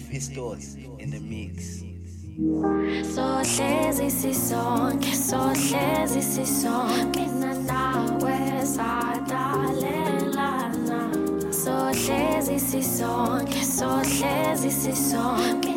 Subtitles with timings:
[0.00, 1.84] Pistos in the mix.
[3.14, 4.32] Sohlezi So
[5.12, 6.48] sohlezi is
[7.14, 8.32] Mina song.
[11.52, 13.00] So Sohlezi is
[13.78, 15.69] sohlezi song.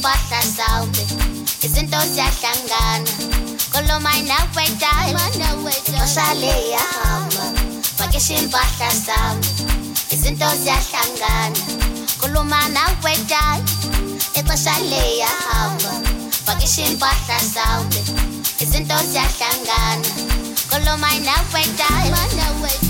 [0.00, 1.04] kupata sauti
[1.62, 3.10] izinto ziyahlangana.
[3.72, 7.44] Kolo mina wetime oshale yahamba.
[7.98, 9.46] Vakisha impahla sami
[10.10, 11.60] izinto ziyahlangana.
[12.20, 13.64] Kuluma nawe time.
[14.34, 15.92] Ixesha leyahamba
[16.46, 18.00] vakisha impahla sami
[18.60, 20.08] izinto ziyahlangana.
[20.70, 22.89] Kuluma nawe time.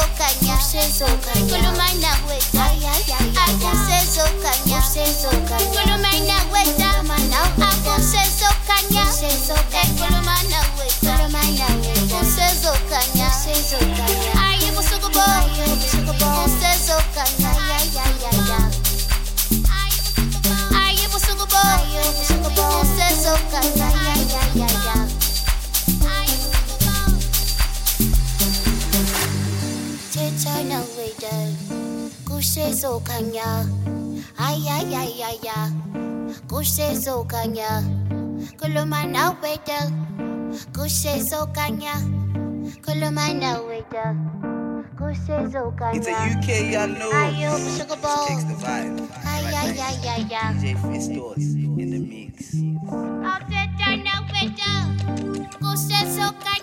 [0.00, 1.44] sokanya sezokanya.
[1.52, 2.64] Kulumanda weta
[3.44, 5.70] aka sezokanya sezokanya.
[5.76, 9.92] Kulumanda weta mana aka sezokanya sezokanya.
[10.00, 14.32] Kulumanda weta kulumanda weta sezokanya sezokanya.
[14.48, 16.30] Ayi busuku bo ayi busuku bo
[16.60, 17.50] sezokanya.
[17.68, 18.60] Ya ya ya ya
[20.84, 24.09] ayi busuku bo ayi busuku bo sezokanya.
[30.40, 31.52] China Vader
[32.24, 33.68] Kushe Zokanya
[34.40, 35.68] Ay ay ay ay ay
[36.48, 37.84] Kushe Zokanya
[38.56, 39.92] Kulumana Vader
[40.72, 41.20] Kushe
[45.52, 47.10] Zokanya It's a UK I know.
[47.12, 48.00] Ayo Sugar
[48.48, 48.56] the
[50.56, 52.56] DJ Fistos in the mix.
[53.28, 54.80] Kushe China Vader
[55.60, 56.59] Kushe Zokanya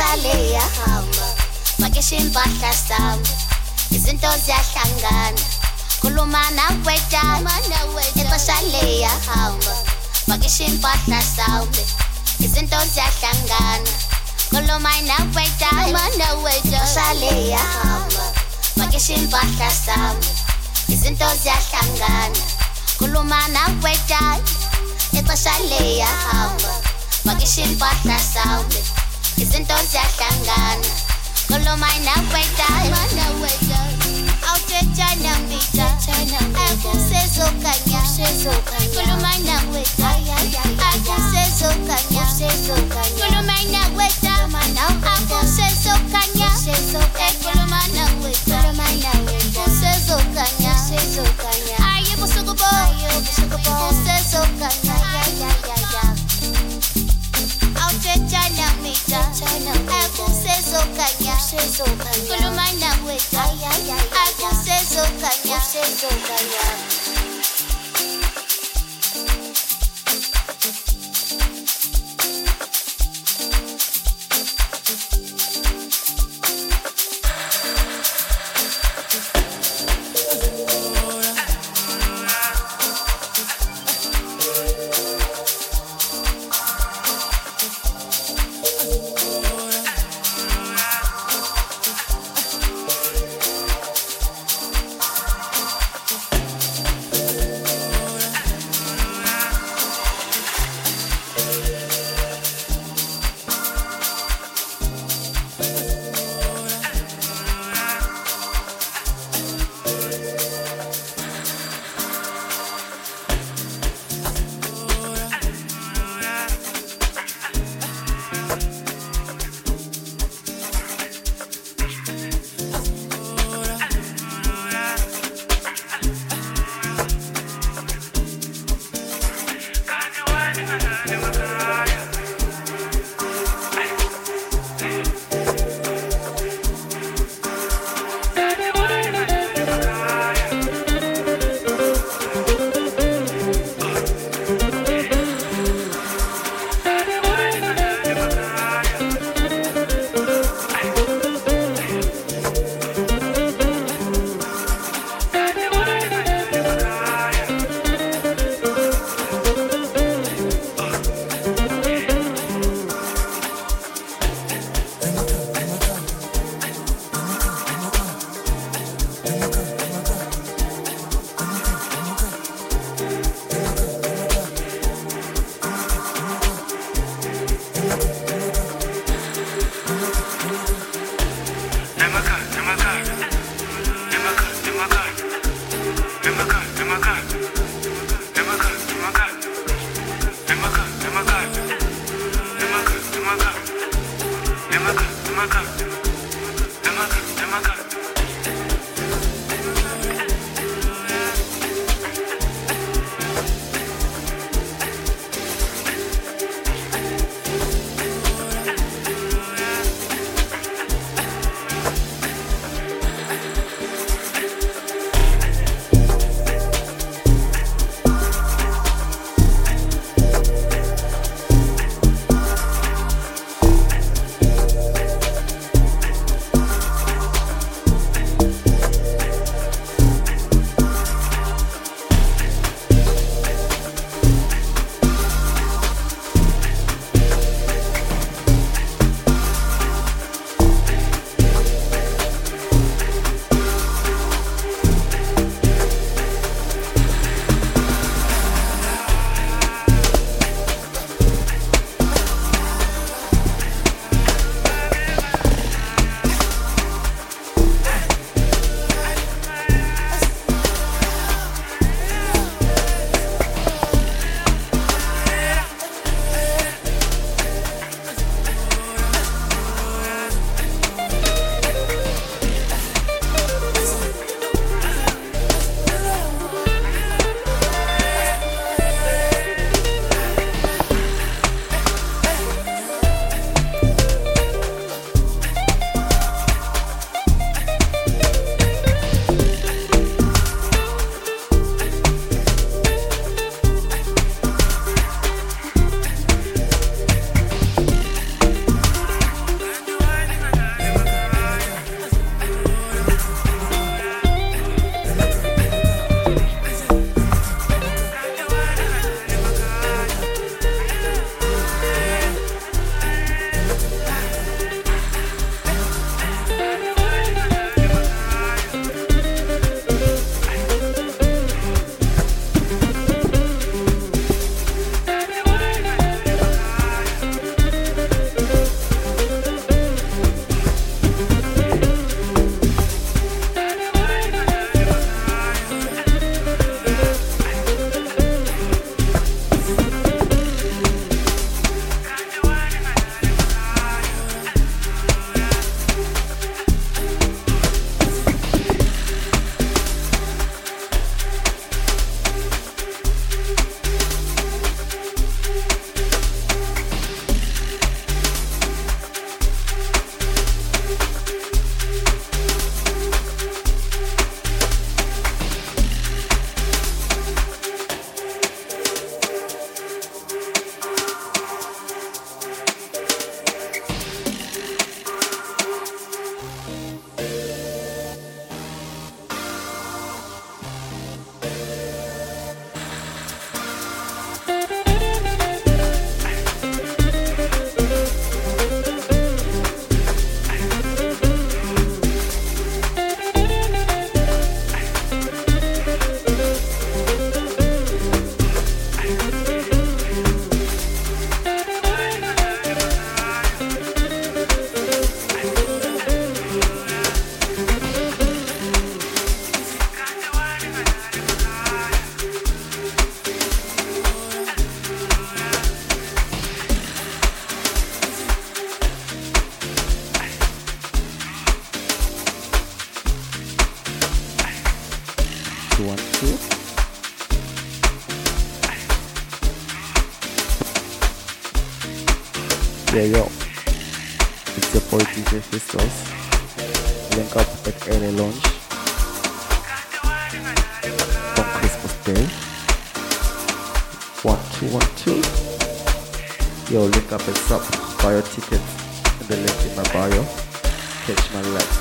[0.00, 1.26] ilifa liyahamba
[1.78, 3.18] makisho impahla sawo
[3.90, 5.40] izinto ziyahlangana.
[6.00, 7.50] Khuluma nawetana
[8.14, 9.76] ixesha liyahamba
[10.26, 11.68] makisho impahla sawo
[12.40, 13.90] izinto ziyahlangana.
[14.50, 18.32] Khuluma nawetanaixesha liyahamba
[18.76, 20.20] makisho impahla sawo
[20.88, 22.44] izinto ziyahlangana.
[22.98, 24.38] Khuluma nawetana
[25.12, 26.72] ixesha liyahamba
[27.24, 28.64] makisho impahla sawo
[29.42, 30.86] Izintonza hlangana
[31.48, 32.90] Kolomina wedal
[60.80, 61.38] Sou canhão.
[61.38, 62.69] Sou canhão.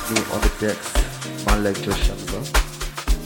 [0.10, 1.46] on the decks.
[1.46, 2.16] Man like Josh my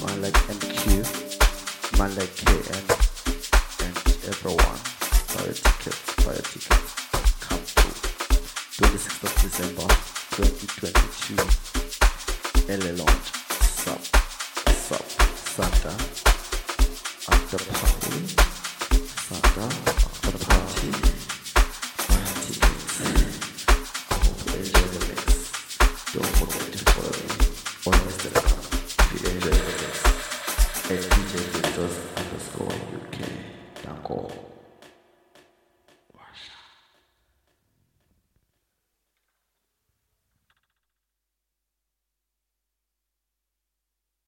[0.06, 2.93] man like MQ, man like KM.